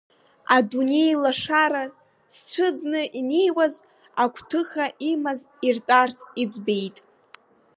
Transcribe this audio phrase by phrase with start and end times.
[0.55, 1.83] Адунеи лашара
[2.33, 3.73] зцәыӡны инеиуаз,
[4.23, 6.97] Агәҭыха имаз иртәарц иӡбеит.